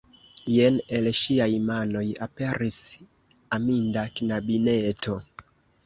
[0.53, 2.81] Jen el ŝiaj manoj aperis
[3.61, 5.21] aminda knabineto.